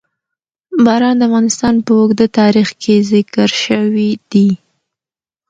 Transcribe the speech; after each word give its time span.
باران 0.85 1.15
د 1.17 1.21
افغانستان 1.29 1.75
په 1.85 1.91
اوږده 1.99 2.27
تاریخ 2.39 2.69
کې 2.81 2.95
ذکر 3.11 3.49
شوي 3.65 4.11
دي. 4.31 4.49